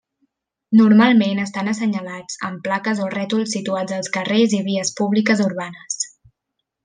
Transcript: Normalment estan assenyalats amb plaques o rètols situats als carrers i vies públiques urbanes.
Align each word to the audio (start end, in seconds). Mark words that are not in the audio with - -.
Normalment 0.77 1.41
estan 1.43 1.67
assenyalats 1.73 2.39
amb 2.47 2.63
plaques 2.69 3.03
o 3.07 3.11
rètols 3.15 3.53
situats 3.57 3.95
als 3.99 4.11
carrers 4.17 4.57
i 4.61 4.63
vies 4.71 4.95
públiques 5.03 5.45
urbanes. 5.49 6.01